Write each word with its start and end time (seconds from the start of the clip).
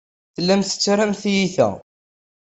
Tellamt 0.35 0.67
tettarramt 0.71 1.21
tiyita. 1.23 1.69